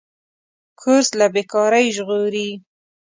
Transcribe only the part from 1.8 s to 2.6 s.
ژغوري.